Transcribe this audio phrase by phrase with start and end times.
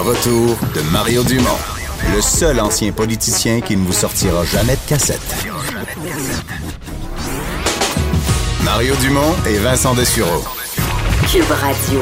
[0.00, 1.58] retour de Mario Dumont,
[2.14, 5.46] le seul ancien politicien qui ne vous sortira jamais de cassette.
[8.64, 10.42] Mario Dumont et Vincent Dessureau.
[11.30, 12.00] Cube Radio.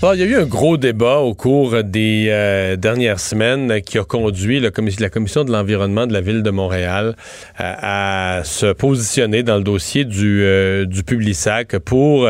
[0.00, 3.98] Ah, il y a eu un gros débat au cours des euh, dernières semaines qui
[3.98, 4.70] a conduit la
[5.10, 7.16] commission de l'environnement de la ville de Montréal
[7.56, 12.28] à, se positionner dans le dossier du, euh, du Publisac pour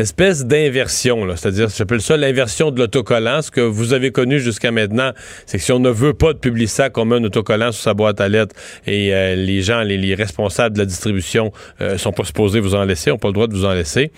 [0.00, 3.42] espèce d'inversion, c'est-à-dire, j'appelle ça l'inversion de l'autocollant.
[3.42, 5.12] Ce que vous avez connu jusqu'à maintenant,
[5.46, 7.94] c'est que si on ne veut pas de Publisac, on met un autocollant sur sa
[7.94, 8.54] boîte à lettres
[8.86, 12.84] et euh, les gens, les, responsables de la distribution euh, sont pas supposés vous en
[12.84, 14.10] laisser, n'ont pas le droit de vous en laisser.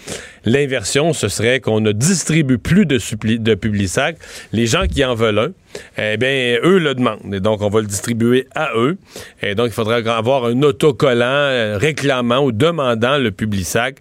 [0.45, 2.99] L'inversion, ce serait qu'on ne distribue plus de,
[3.37, 4.17] de Publisac.
[4.53, 5.53] Les gens qui en veulent un,
[5.99, 7.35] eh bien, eux le demandent.
[7.41, 8.97] Donc, on va le distribuer à eux.
[9.43, 13.99] Et donc, il faudra avoir un autocollant euh, réclamant ou demandant le Publisac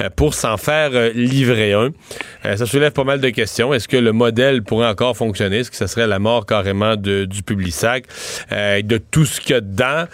[0.00, 1.90] euh, pour s'en faire euh, livrer un.
[2.42, 3.72] ça soulève pas mal de questions.
[3.72, 5.58] Est-ce que le modèle pourrait encore fonctionner?
[5.58, 8.04] Est-ce que ce serait la mort carrément de, du Publisac,
[8.50, 10.04] de tout ce qu'il y a dedans?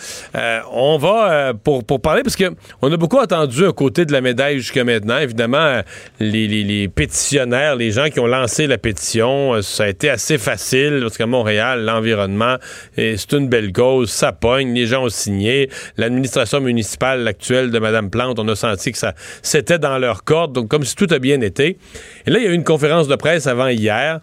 [0.73, 4.59] on va, pour, parler, parce que on a beaucoup entendu un côté de la médaille
[4.59, 5.19] jusqu'à maintenant.
[5.19, 5.81] Évidemment,
[6.19, 11.19] les pétitionnaires, les gens qui ont lancé la pétition, ça a été assez facile parce
[11.19, 12.57] qu'à Montréal, l'environnement,
[12.97, 15.71] c'est une belle cause, ça pogne, les gens ont signé.
[15.97, 20.53] L'administration municipale actuelle de Mme Plante, on a senti que ça c'était dans leur corde,
[20.53, 21.79] donc comme si tout a bien été.
[22.27, 24.21] Et là, il y a eu une conférence de presse avant hier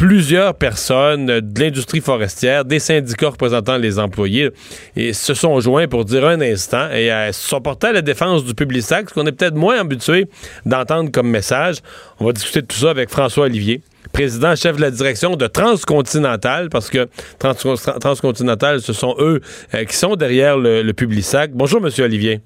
[0.00, 4.48] plusieurs personnes de l'industrie forestière, des syndicats représentant les employés,
[4.96, 8.54] se sont joints pour dire un instant et euh, se sont à la défense du
[8.54, 10.26] public ce qu'on est peut-être moins habitué
[10.64, 11.76] d'entendre comme message.
[12.18, 15.46] On va discuter de tout ça avec François Olivier, président, chef de la direction de
[15.46, 17.08] Transcontinental, parce que
[17.38, 19.40] Transcontinental, ce sont eux
[19.74, 21.50] euh, qui sont derrière le, le Publisac.
[21.54, 22.40] Bonjour, Monsieur Olivier.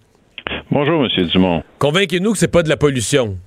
[0.70, 1.62] Bonjour, Monsieur Dumont.
[1.78, 3.38] Convainquez-nous que c'est pas de la pollution.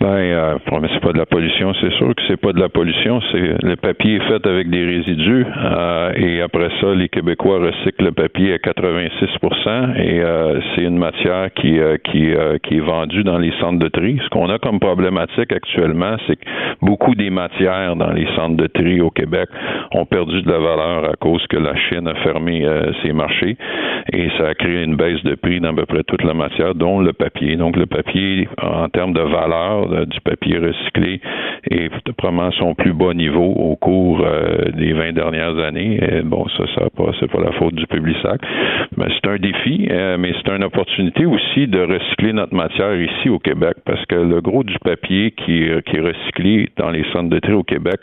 [0.00, 0.58] Ben, euh,
[0.92, 3.20] c'est pas de la pollution, c'est sûr que c'est pas de la pollution.
[3.32, 8.04] C'est le papier est fait avec des résidus euh, et après ça, les Québécois recyclent
[8.04, 12.32] le papier à 86% et euh, c'est une matière qui euh, qui,
[12.62, 14.20] qui est vendue dans les centres de tri.
[14.22, 16.46] Ce qu'on a comme problématique actuellement, c'est que
[16.80, 19.48] beaucoup des matières dans les centres de tri au Québec
[19.92, 22.64] ont perdu de la valeur à cause que la Chine a fermé
[23.02, 23.56] ses marchés
[24.12, 26.74] et ça a créé une baisse de prix dans à peu près toute la matière,
[26.74, 27.56] dont le papier.
[27.56, 31.20] Donc le papier, en termes de valeur, du papier recyclé
[31.70, 36.00] et probablement son plus bas niveau au cours euh, des 20 dernières années.
[36.24, 38.40] bon, ça, ça pas, c'est pas la faute du Publisac.
[38.96, 43.28] Mais c'est un défi, euh, mais c'est une opportunité aussi de recycler notre matière ici
[43.28, 47.30] au Québec parce que le gros du papier qui, qui est recyclé dans les centres
[47.30, 48.00] de tri au Québec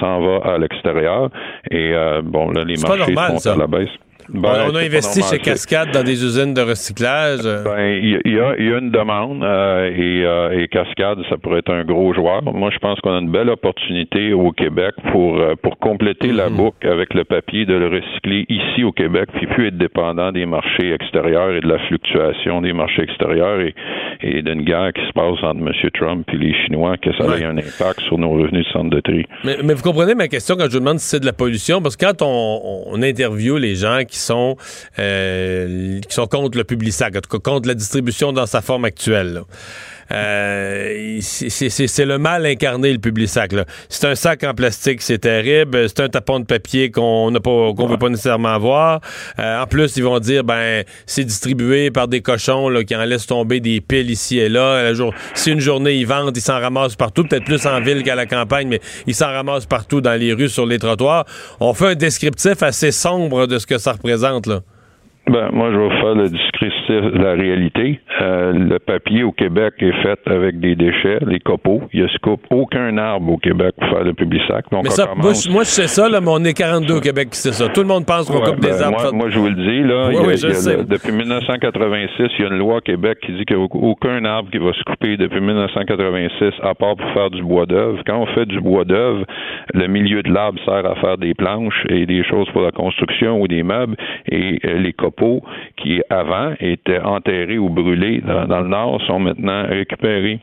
[0.00, 1.30] s'en va à l'extérieur.
[1.70, 3.90] Et euh, bon, là, les marchés sont à la baisse.
[4.28, 7.42] Ben, on a investi chez Cascade dans des usines de recyclage.
[7.42, 12.14] Ben, il y, a, une demande euh, euh, et, Cascade, ça pourrait être un gros
[12.14, 12.42] joueur.
[12.42, 16.48] Moi, je pense qu'on a une belle opportunité au Québec pour euh, pour compléter la
[16.48, 16.56] mhm.
[16.56, 20.46] boucle avec le papier, de le recycler ici au Québec, puis plus être dépendant des
[20.46, 23.74] marchés extérieurs et de la fluctuation des marchés extérieurs et,
[24.22, 25.72] et d'une guerre qui se passe entre M.
[25.94, 29.00] Trump et les Chinois, que ça ait un impact sur nos revenus de centre de
[29.00, 29.26] tri.
[29.44, 31.96] Mais, vous comprenez ma question quand je vous demande si c'est de la pollution, parce
[31.96, 34.56] que quand on, on interviewe les gens qui qui sont,
[35.00, 38.84] euh, qui sont contre le Publisac, en tout cas contre la distribution dans sa forme
[38.84, 39.42] actuelle.
[40.10, 43.52] Euh, c'est le mal incarné, le public sac.
[43.88, 45.88] C'est un sac en plastique, c'est terrible.
[45.88, 49.00] C'est un tapon de papier qu'on n'a pas, qu'on veut pas nécessairement avoir.
[49.38, 53.04] Euh, en plus, ils vont dire, ben, c'est distribué par des cochons là, qui en
[53.04, 54.92] laissent tomber des piles ici et là.
[54.94, 58.14] jour, si une journée ils vendent, ils s'en ramassent partout, peut-être plus en ville qu'à
[58.14, 61.24] la campagne, mais ils s'en ramassent partout dans les rues, sur les trottoirs.
[61.60, 64.60] On fait un descriptif assez sombre de ce que ça représente là.
[65.26, 67.98] Ben, moi, je vais faire le descriptif de la réalité.
[68.20, 71.80] Euh, le papier au Québec est fait avec des déchets, les copeaux.
[71.94, 74.66] Il ne se coupe aucun arbre au Québec pour faire le public-sac.
[74.70, 77.38] mais ça, moi, moi, je sais ça, là, mais on est 42 au Québec qui
[77.38, 77.68] sait ça.
[77.70, 79.00] Tout le monde pense qu'on coupe des ben, arbres.
[79.00, 80.10] Moi, moi, je vous le dis, là,
[80.84, 84.22] depuis 1986, il y a une loi au Québec qui dit qu'il n'y a aucun
[84.26, 88.02] arbre qui va se couper depuis 1986, à part pour faire du bois d'œuvre.
[88.06, 89.24] Quand on fait du bois d'œuvre,
[89.72, 93.40] le milieu de l'arbre sert à faire des planches et des choses pour la construction
[93.40, 93.96] ou des meubles,
[94.30, 95.13] et euh, les copeaux
[95.76, 100.40] qui avant étaient enterrés ou brûlés dans le nord sont maintenant récupérés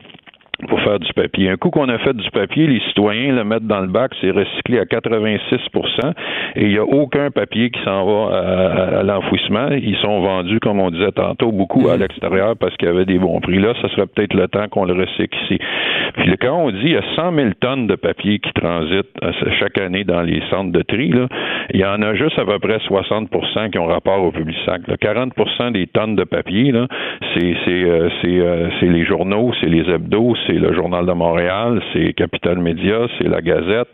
[0.68, 1.48] pour faire du papier.
[1.48, 4.30] Un coup qu'on a fait du papier, les citoyens le mettent dans le bac, c'est
[4.30, 6.12] recyclé à 86%
[6.56, 9.68] et il n'y a aucun papier qui s'en va à, l'enfouissement.
[9.70, 13.18] Ils sont vendus, comme on disait tantôt, beaucoup à l'extérieur parce qu'il y avait des
[13.18, 13.58] bons prix.
[13.58, 15.58] Là, ça serait peut-être le temps qu'on le recycle ici.
[16.14, 19.32] Puis quand on dit il y a 100 000 tonnes de papier qui transitent euh,
[19.58, 21.26] chaque année dans les centres de tri, là,
[21.72, 23.30] il y en a juste à peu près 60
[23.72, 24.82] qui ont rapport au public sac.
[24.88, 26.72] 40% des tonnes de papier,
[27.34, 32.12] c'est, euh, euh, c'est les journaux, c'est les hebdos, c'est le Journal de Montréal, c'est
[32.14, 33.88] Capital Média, c'est la Gazette.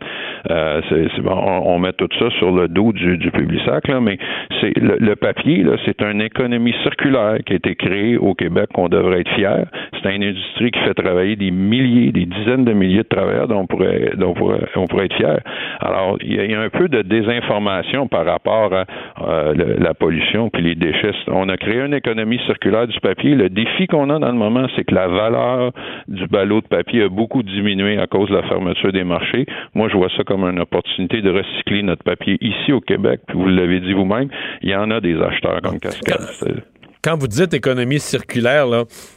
[0.49, 0.81] Euh,
[1.25, 4.17] on, met tout ça sur le dos du, du Publisac, là, mais
[4.61, 9.21] c'est le, papier, c'est une économie circulaire qui a été créée au Québec qu'on devrait
[9.21, 9.65] être fier.
[10.01, 13.61] C'est une industrie qui fait travailler des milliers, des dizaines de milliers de travailleurs dont
[13.61, 14.33] on pourrait, dont
[14.75, 15.39] on pourrait, être fier.
[15.79, 18.85] Alors, il y, a, un peu de désinformation par rapport à
[19.27, 21.11] euh, la pollution puis les déchets.
[21.27, 23.35] On a créé une économie circulaire du papier.
[23.35, 25.71] Le défi qu'on a dans le moment, c'est que la valeur
[26.07, 29.45] du ballot de papier a beaucoup diminué à cause de la fermeture des marchés.
[29.73, 33.21] Moi, je vois ça comme une opportunité de recycler notre papier ici au Québec.
[33.27, 34.29] Puis vous l'avez dit vous-même,
[34.61, 36.63] il y en a des acheteurs comme Cascade.
[37.01, 38.67] Quand vous dites économie circulaire,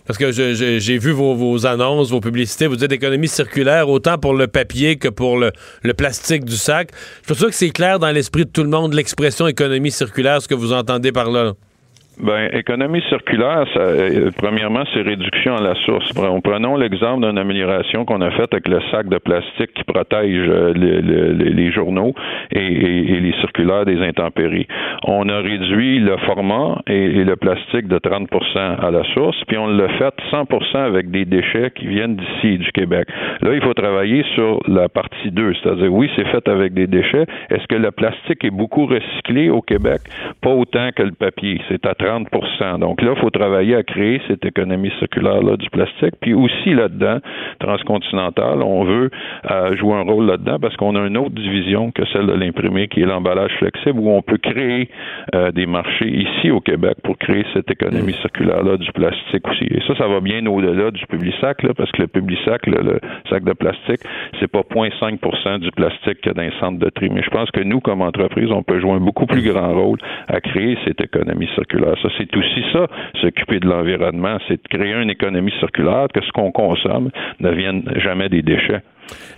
[0.06, 4.46] parce que j'ai vu vos, annonces, vos publicités, vous dites économie circulaire autant pour le
[4.46, 5.50] papier que pour le,
[5.94, 6.90] plastique du sac.
[7.22, 10.40] Je suis sûr que c'est clair dans l'esprit de tout le monde l'expression économie circulaire,
[10.40, 11.54] ce que vous entendez par là.
[12.20, 16.12] Ben, économie circulaire, ça, euh, premièrement, c'est réduction à la source.
[16.12, 20.72] Prenons l'exemple d'une amélioration qu'on a faite avec le sac de plastique qui protège euh,
[20.74, 22.14] les, journaux
[22.50, 24.66] et, les circulaires des intempéries.
[25.04, 29.66] On a réduit le format et, le plastique de 30% à la source, puis on
[29.66, 30.44] l'a fait 100
[30.74, 33.08] avec des déchets qui viennent d'ici, du Québec.
[33.40, 37.24] Là, il faut travailler sur la partie 2, c'est-à-dire, oui, c'est fait avec des déchets.
[37.50, 40.02] Est-ce que le plastique est beaucoup recyclé au Québec?
[40.42, 41.60] Pas autant que le papier.
[41.68, 46.14] C'est à 30 Donc là, il faut travailler à créer cette économie circulaire-là du plastique.
[46.20, 47.18] Puis aussi là-dedans,
[47.60, 49.10] transcontinental, on veut
[49.50, 52.88] euh, jouer un rôle là-dedans parce qu'on a une autre division que celle de l'imprimé,
[52.88, 54.88] qui est l'emballage flexible, où on peut créer
[55.34, 59.64] euh, des marchés ici au Québec pour créer cette économie circulaire-là du plastique aussi.
[59.70, 62.66] Et ça, ça va bien au-delà du public sac, là, parce que le public sac,
[62.66, 62.98] le
[63.30, 64.00] sac de plastique,
[64.40, 67.10] c'est pas 0,5% du plastique qu'il y a dans les centres de tri.
[67.10, 69.98] Mais je pense que nous, comme entreprise, on peut jouer un beaucoup plus grand rôle
[70.28, 72.86] à créer cette économie circulaire ça, c'est aussi ça,
[73.20, 77.10] s'occuper de l'environnement, c'est de créer une économie circulaire, que ce qu'on consomme
[77.40, 78.82] ne vienne jamais des déchets.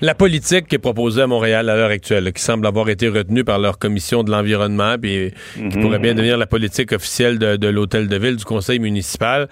[0.00, 3.44] La politique qui est proposée à Montréal à l'heure actuelle, qui semble avoir été retenue
[3.44, 5.80] par leur commission de l'environnement, puis qui mhm.
[5.80, 9.48] pourrait bien devenir la politique officielle de, l'hôtel de ville, du conseil municipal.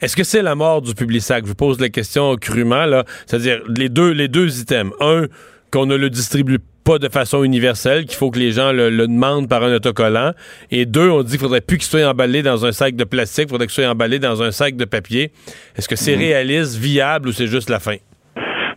[0.00, 1.44] Est-ce que c'est la mort du Publisac?
[1.44, 3.04] Je vous pose la question crûment, là.
[3.26, 4.92] C'est-à-dire les deux, les deux items.
[5.00, 5.26] Un,
[5.72, 9.48] qu'on ne le distribue pas de façon universelle, qu'il faut que les gens le, demandent
[9.48, 10.32] par un autocollant.
[10.70, 13.46] Et deux, on dit qu'il faudrait plus qu'il soit emballé dans un sac de plastique,
[13.48, 15.32] il faudrait qu'il soit emballé dans un sac de papier.
[15.76, 16.22] Est-ce que c'est mhm.
[16.22, 17.96] réaliste, viable ou c'est juste la fin?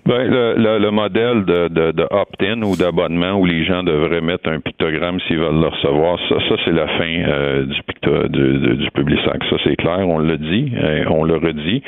[0.09, 4.49] Ben, le, le, modèle de, de, de opt-in ou d'abonnement où les gens devraient mettre
[4.49, 8.77] un pictogramme s'ils veulent le recevoir, ça, ça c'est la fin euh, du, picto, du,
[8.77, 9.37] du public sac.
[9.47, 11.83] Ça, c'est clair, on le dit, euh, on le redit,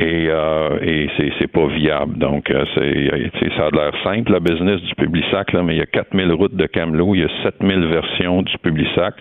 [0.00, 2.18] et, euh, et c'est, c'est pas viable.
[2.18, 5.78] Donc, euh, c'est, ça a l'air simple, le business du public sac, là, mais il
[5.78, 9.14] y a 4000 routes de Camelot, il y a 7000 versions du public sac,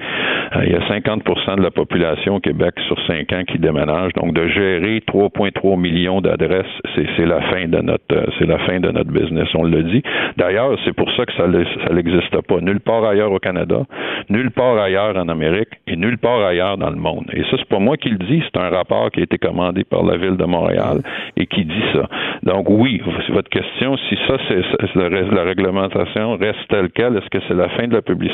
[0.63, 4.12] il y a 50% de la population au Québec sur 5 ans qui déménage.
[4.13, 8.80] Donc, de gérer 3,3 millions d'adresses, c'est, c'est la fin de notre c'est la fin
[8.80, 10.01] de notre business, on le dit.
[10.38, 13.81] D'ailleurs, c'est pour ça que ça n'existe pas nulle part ailleurs au Canada,
[14.30, 17.25] nulle part ailleurs en Amérique et nulle part ailleurs dans le monde.
[17.33, 19.83] Et ça, c'est pas moi qui le dis, c'est un rapport qui a été commandé
[19.83, 21.01] par la ville de Montréal
[21.38, 22.07] et qui dit ça.
[22.44, 27.53] Donc oui, votre question, si ça, c'est la réglementation reste telle quelle, est-ce que c'est
[27.53, 28.31] la fin de la public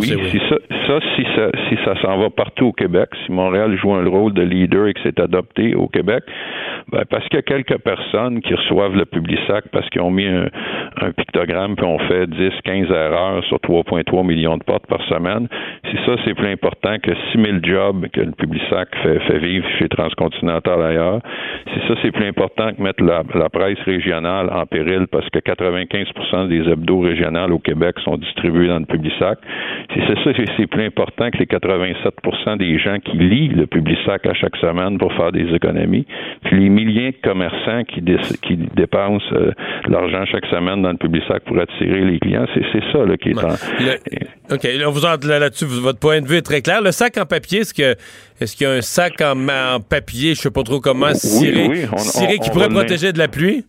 [0.00, 0.56] Oui, Si ça,
[1.16, 4.42] si ça, si ça s'en va partout au Québec, si Montréal joue un rôle de
[4.42, 6.24] leader et que c'est adopté au Québec,
[6.90, 10.10] ben parce qu'il y a quelques personnes qui reçoivent le public sac parce qu'ils ont
[10.10, 10.48] mis un,
[11.16, 15.48] pictogramme puis on fait 10, 15 erreurs sur 3,3 millions de portes par semaine.
[15.90, 19.66] Si ça, c'est plus important que 6 000 jobs que le public sac fait, vivre
[19.78, 21.20] chez Transcontinental ailleurs,
[21.72, 26.48] si ça, c'est plus important que mettre la, presse régionale en péril parce que 95%
[26.48, 29.38] des hebdos régionales au Québec sont distribués dans le public sac,
[29.92, 33.98] si c'est ça, c'est plus important que les 87% des gens qui lisent le public
[34.06, 36.06] sac à chaque semaine pour faire des économies,
[36.44, 38.02] puis les milliers de commerçants qui,
[38.42, 39.50] qui dépensent euh,
[39.88, 42.46] l'argent chaque semaine dans le public sac pour attirer les clients.
[42.54, 44.54] C'est ça là, qui est en.
[44.54, 46.80] OK, là, vous là-dessus, votre point de vue est très clair.
[46.82, 47.96] Le sac en papier, est-ce que
[48.40, 51.88] est-ce qu'il y a un sac en, papier, je sais pas trop comment, ciré,
[52.42, 53.64] qui pourrait protéger de la pluie?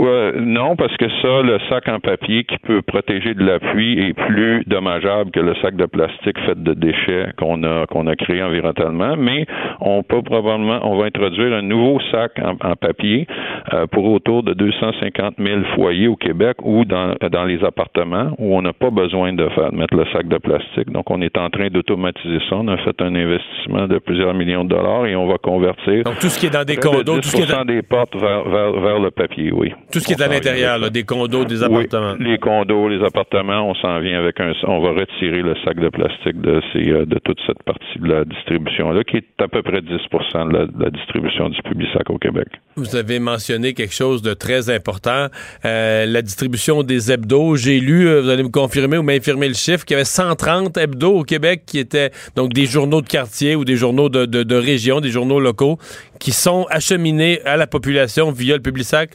[0.00, 4.08] Euh, non, parce que ça, le sac en papier qui peut protéger de la pluie
[4.08, 8.16] est plus dommageable que le sac de plastique fait de déchets qu'on a qu'on a
[8.16, 9.16] créé environnementalement.
[9.16, 9.46] Mais
[9.80, 13.26] on peut probablement, on va introduire un nouveau sac en, papier
[13.72, 18.56] euh, pour autour de 250 000 foyers au Québec ou dans dans les appartements où
[18.56, 20.90] on n'a pas besoin de faire mettre le sac de plastique.
[20.90, 22.56] Donc, on est en train d'automatiser ça.
[22.56, 26.04] On a fait un investissement de plusieurs millions de dollars et on va convertir.
[26.04, 28.16] Donc, tout ce qui est dans des condos, tout ce qui est dans des portes
[28.16, 29.52] vers, vers, vers le papier.
[29.52, 29.72] oui.
[29.92, 32.14] Tout ce qui est à l'intérieur, des condos, des appartements.
[32.18, 34.52] les condos, les appartements, on s'en vient avec un.
[34.64, 38.06] On va retirer le sac de plastique de, ces, euh, de toute cette partie de
[38.06, 42.18] la distribution-là, qui est à peu près 10 de la, distribution du public sac au
[42.18, 42.48] Québec.
[42.76, 45.26] Vous avez mentionné quelque chose de très important,
[45.64, 47.56] euh, la distribution des hebdos.
[47.56, 50.76] J'ai lu, euh, vous allez me confirmer ou m'infirmer le chiffre, qu'il y avait 130
[50.76, 54.42] hebdos au Québec qui étaient donc des journaux de quartier ou des journaux de, de,
[54.42, 55.78] de région, des journaux locaux,
[56.18, 59.10] qui sont acheminés à la population via le public sac.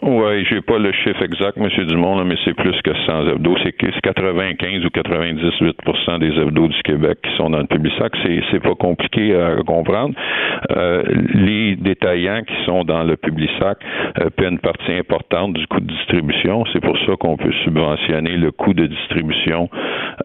[0.00, 1.68] Oui, j'ai pas le chiffre exact, M.
[1.86, 3.56] Dumont, mais c'est plus que 100 hebdos.
[3.64, 8.12] C'est 95 ou 98% des hebdos du Québec qui sont dans le public sac.
[8.22, 10.14] C'est, pas compliqué à comprendre.
[10.76, 11.02] Euh,
[11.34, 13.78] les détaillants qui sont dans le public sac
[14.20, 16.64] euh, paient une partie importante du coût de distribution.
[16.72, 19.68] C'est pour ça qu'on peut subventionner le coût de distribution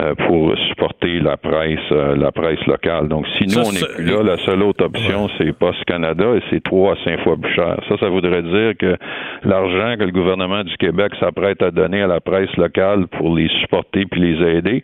[0.01, 3.08] euh, pour supporter la presse, euh, la presse locale.
[3.08, 6.42] Donc, si nous, on n'est plus là, la seule autre option, c'est Post Canada et
[6.50, 7.77] c'est trois à cinq fois plus cher.
[7.89, 8.98] Ça, ça voudrait dire que
[9.44, 13.36] la l'argent que le gouvernement du Québec s'apprête à donner à la presse locale pour
[13.36, 14.84] les supporter puis les aider,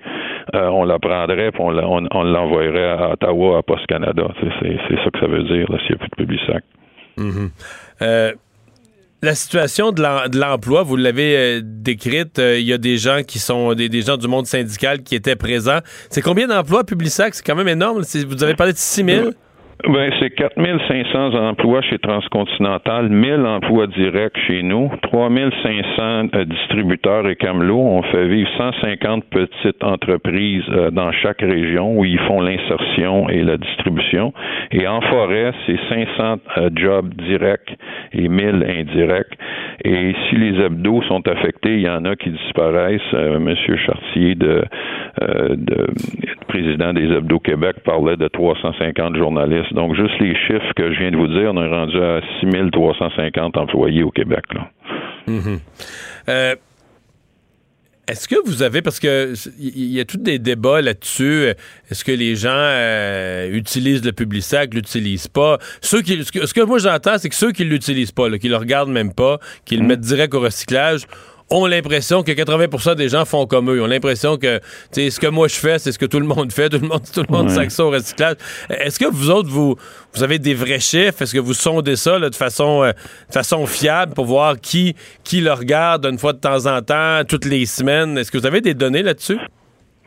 [0.56, 4.28] euh, on la prendrait puis on, l'envoyerait à Ottawa, à Post Canada.
[4.42, 6.64] C'est ça que ça veut dire s'il n'y a plus de public sac.
[7.18, 7.50] Mm-hmm.
[8.02, 8.32] Euh,
[9.22, 13.74] la situation de l'emploi, vous l'avez euh, décrite, il y a des gens qui sont
[13.74, 15.80] des, gens du monde syndical qui étaient présents.
[16.10, 17.36] C'est combien d'emplois Publisac?
[17.36, 18.02] C'est quand même énorme.
[18.28, 19.30] Vous avez parlé de 6 000?
[19.88, 27.38] Ben, c'est 4500 emplois chez Transcontinental, 1000 emplois directs chez nous, 3500 euh, distributeurs et
[27.38, 27.80] camelots.
[27.80, 33.42] On fait vivre 150 petites entreprises euh, dans chaque région où ils font l'insertion et
[33.42, 34.34] la distribution.
[34.72, 37.74] Et en forêt, c'est 500 euh, jobs directs
[38.12, 39.38] et 1000 indirects.
[39.86, 43.14] Et si les hebdos sont affectés, il y en a qui disparaissent.
[43.14, 44.62] Monsieur Chartier, de,
[45.22, 45.88] de,
[46.50, 51.12] président des hebdos Québec, parlait de 350 journalistes donc, juste les chiffres que je viens
[51.12, 54.44] de vous dire, on est rendu à 6350 employés au Québec.
[55.28, 55.60] Mm-hmm.
[56.30, 56.56] Euh,
[58.08, 61.54] est-ce que vous avez, parce que il y a tous des débats là-dessus,
[61.92, 65.60] est-ce que les gens euh, utilisent le Publisac, l'utilisent pas?
[65.82, 68.90] Ceux qui, ce, que, moi j'entends, c'est que ceux qui l'utilisent pas, qui le regardent
[68.90, 69.88] même pas, qui le mm-hmm.
[69.88, 71.02] mettent direct au recyclage,
[71.50, 73.78] ont l'impression que 80% des gens font comme eux.
[73.78, 74.60] Ils ont l'impression que
[74.94, 76.70] ce que moi je fais, c'est ce que tout le monde fait.
[76.80, 77.82] Tout le monde, tout le monde ouais.
[77.82, 78.36] au recyclage.
[78.70, 79.76] Est-ce que vous autres, vous,
[80.14, 81.24] vous avez des vrais chiffres?
[81.24, 85.42] Est-ce que vous sondez ça de, façon, euh, de façon fiable pour voir qui, qui
[85.42, 88.18] le regarde une fois de temps en temps, toutes les semaines?
[88.18, 89.40] Est-ce que vous avez des données là-dessus?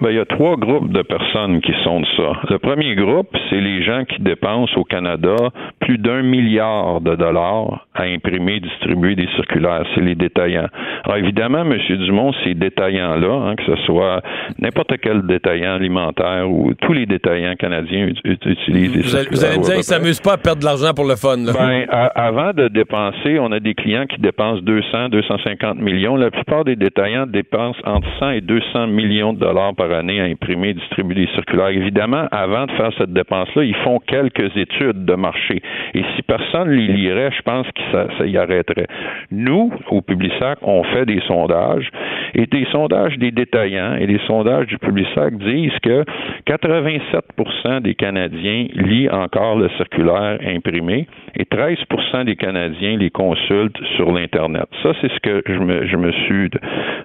[0.00, 2.32] Ben, il y a trois groupes de personnes qui sont ça.
[2.50, 5.36] Le premier groupe, c'est les gens qui dépensent au Canada
[5.80, 9.84] plus d'un milliard de dollars à imprimer, distribuer des circulaires.
[9.94, 10.68] C'est les détaillants.
[11.04, 11.78] Alors évidemment, M.
[12.04, 14.22] Dumont, ces détaillants-là, hein, que ce soit
[14.58, 19.28] n'importe quel détaillant alimentaire ou tous les détaillants canadiens utilisent des circulaires.
[19.30, 21.36] Vous allez me dire qu'ils ne s'amusent pas à perdre de l'argent pour le fun.
[21.36, 26.16] Ben, avant de dépenser, on a des clients qui dépensent 200, 250 millions.
[26.16, 30.24] La plupart des détaillants dépensent entre 100 et 200 millions de dollars par année à
[30.24, 31.68] imprimer, distribuer des circulaires.
[31.68, 35.62] Évidemment, avant de faire cette dépense-là, ils font quelques études de marché.
[35.94, 38.86] Et si personne les lirait, je pense que ça, y arrêterait.
[39.30, 41.88] Nous, au Publisac, on fait des sondages
[42.34, 46.04] et des sondages des détaillants et des sondages du Publisac disent que
[46.46, 54.12] 87% des Canadiens lisent encore le circulaire imprimé et 13% des Canadiens les consultent sur
[54.12, 54.66] l'Internet.
[54.82, 56.50] Ça, c'est ce que je me, suis,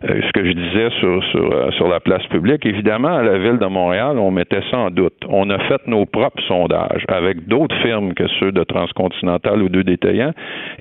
[0.03, 3.57] euh, ce que je disais sur, euh, sur la place publique évidemment, à la ville
[3.57, 5.17] de Montréal, on mettait ça en doute.
[5.29, 9.83] On a fait nos propres sondages avec d'autres firmes que ceux de Transcontinental ou deux
[9.83, 10.33] détaillants,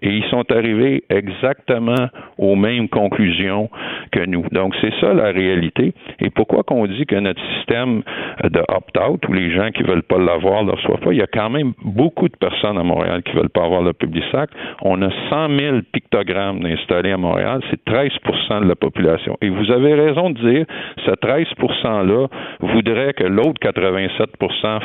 [0.02, 3.70] et ils sont arrivés exactement aux mêmes conclusions
[4.12, 4.44] que nous.
[4.52, 5.92] Donc, c'est ça la réalité.
[6.20, 8.02] Et pourquoi qu'on dit que notre système
[8.42, 11.22] de opt-out, où les gens qui veulent pas l'avoir ne le reçoivent pas, il y
[11.22, 14.50] a quand même beaucoup de personnes à Montréal qui veulent pas avoir le public sac.
[14.82, 17.60] On a 100 000 pictogrammes installés à Montréal.
[17.70, 19.36] C'est 13% de la population.
[19.40, 20.66] Et vous avez raison de dire,
[21.04, 21.46] ce 13
[21.84, 22.26] là
[22.60, 24.30] voudrait que l'autre 87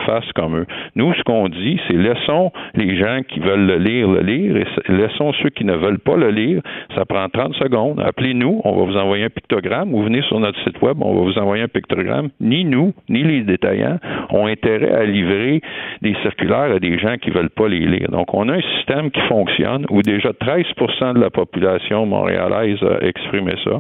[0.06, 0.66] fasse comme eux.
[0.96, 4.66] Nous, ce qu'on dit, c'est laissons les gens qui veulent le lire le lire et
[4.92, 6.62] laissons ceux qui ne veulent pas le lire.
[6.96, 8.00] Ça prend 30 secondes.
[8.00, 11.22] Appelez-nous, on va vous envoyer un pictogramme ou venez sur notre site web, on va
[11.22, 12.30] vous envoyer un pictogramme.
[12.40, 13.98] Ni nous, ni les détaillants
[14.30, 15.62] ont intérêt à livrer
[16.02, 18.10] des circulaires à des gens qui veulent pas les lire.
[18.10, 23.06] Donc, on a un système qui fonctionne où déjà 13% de la population montréalaise a
[23.06, 23.80] exprimé ça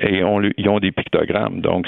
[0.00, 1.60] et on, ils ont des pictogrammes.
[1.60, 1.86] Donc,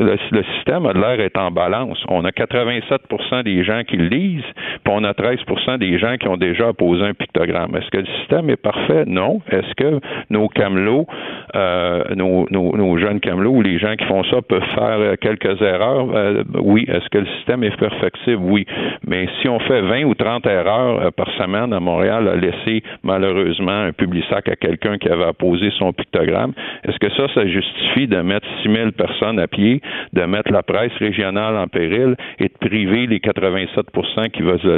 [0.00, 2.02] le, système a l'air d'être en balance.
[2.08, 4.42] On a 87% des gens qui le lisent,
[4.84, 7.76] puis on a 13% des gens qui ont déjà posé un pictogramme.
[7.76, 9.04] Est-ce que le système est parfait?
[9.06, 9.40] Non.
[9.50, 11.06] Est-ce que nos camelots,
[11.54, 16.08] euh, nos, nos, jeunes camelots ou les gens qui font ça peuvent faire quelques erreurs?
[16.14, 16.86] Euh, oui.
[16.88, 18.40] Est-ce que le système est perfectible?
[18.42, 18.66] Oui.
[19.06, 22.82] Mais si on fait 20 ou 30 erreurs euh, par semaine à Montréal, à laisser
[23.02, 26.52] malheureusement un public sac à quelqu'un qui avait apposé son pictogramme,
[26.84, 29.80] est-ce que ça, ça justifie de mettre 6 000 personnes à pied,
[30.12, 34.70] de mettre la presse régionale en péril et de priver les 87% qui vont se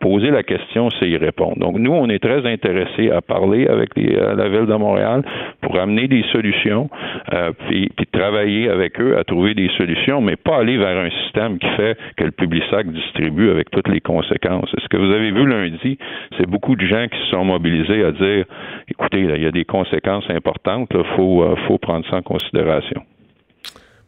[0.00, 1.58] Poser la question, c'est y répondre.
[1.58, 5.22] Donc, nous, on est très intéressés à parler avec euh, la Ville de Montréal
[5.60, 6.88] pour amener des solutions,
[7.32, 11.58] euh, puis, travailler avec eux à trouver des solutions, mais pas aller vers un système
[11.58, 14.70] qui fait que le public sac distribue avec toutes les conséquences.
[14.78, 15.98] Ce que vous avez vu lundi,
[16.38, 18.44] c'est beaucoup de gens qui se sont mobilisés à dire,
[18.88, 23.02] écoutez, il y a des conséquences importantes, il faut, euh, faut prendre ça en considération.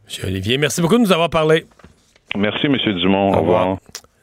[0.07, 1.67] Monsieur Olivier, merci beaucoup de nous avoir parlé.
[2.37, 2.77] Merci, M.
[3.01, 3.33] Dumont.
[3.33, 3.77] Au, revoir.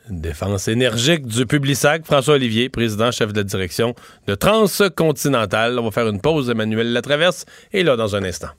[0.09, 2.05] Défense énergique du Publisac.
[2.05, 3.95] François Olivier, président, chef de direction
[4.27, 5.79] de Transcontinental.
[5.79, 6.49] On va faire une pause.
[6.49, 8.49] Emmanuel Latraverse est là dans un instant.